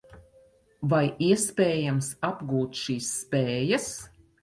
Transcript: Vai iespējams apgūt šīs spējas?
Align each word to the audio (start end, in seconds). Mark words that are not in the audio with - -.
Vai 0.93 1.01
iespējams 1.27 2.09
apgūt 2.33 2.83
šīs 2.83 3.15
spējas? 3.23 3.91